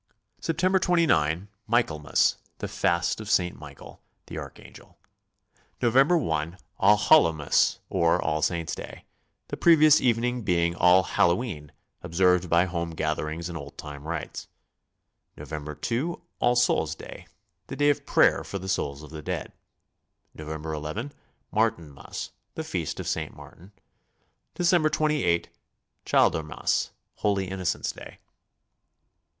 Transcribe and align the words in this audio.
September 0.39 0.79
29, 0.79 1.47
Michaelmas, 1.67 2.37
the 2.57 2.67
Fast 2.67 3.21
of 3.21 3.29
St. 3.29 3.55
Michael, 3.55 4.01
the 4.25 4.35
Archangel. 4.35 4.97
November 5.79 6.17
i. 6.17 6.53
Allhallo 6.79 7.31
wmas, 7.31 7.77
or 7.87 8.19
All 8.19 8.41
Saints' 8.41 8.73
Day, 8.73 9.05
the 9.49 9.57
previous 9.57 10.01
evening 10.01 10.41
being 10.41 10.75
All 10.75 11.03
hallow 11.03 11.43
e'en, 11.43 11.71
observed 12.01 12.49
by 12.49 12.65
home 12.65 12.95
gatherings 12.95 13.47
and 13.47 13.55
old 13.55 13.77
time 13.77 14.07
rites. 14.07 14.47
November 15.37 15.75
2, 15.75 16.19
All 16.39 16.55
Souls' 16.55 16.95
Day, 16.95 17.27
the 17.67 17.75
day 17.75 17.91
of 17.91 18.03
prayer 18.03 18.43
for 18.43 18.57
the 18.57 18.67
so'uls 18.67 19.03
of 19.03 19.11
the 19.11 19.21
dead. 19.21 19.51
November 20.33 20.73
ii, 20.73 21.09
Martinmas, 21.53 22.31
the 22.55 22.63
Feast 22.63 22.99
of 22.99 23.07
St. 23.07 23.35
Martin. 23.35 23.71
December 24.55 24.89
28, 24.89 25.49
Childer 26.05 26.41
mas, 26.41 26.89
Holy 27.17 27.45
Innocents' 27.47 27.91
Day. 27.91 28.17